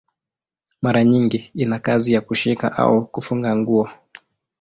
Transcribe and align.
Mara 0.81 1.03
nyingi 1.03 1.51
ina 1.55 1.79
kazi 1.79 2.13
ya 2.13 2.21
kushika 2.21 2.71
au 2.77 3.05
kufunga 3.07 3.55
nguo. 3.55 3.89